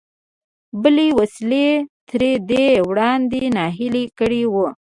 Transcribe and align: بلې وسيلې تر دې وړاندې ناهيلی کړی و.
بلې 0.81 1.07
وسيلې 1.19 1.69
تر 2.09 2.21
دې 2.49 2.67
وړاندې 2.89 3.41
ناهيلی 3.57 4.05
کړی 4.17 4.43
و. 4.53 4.55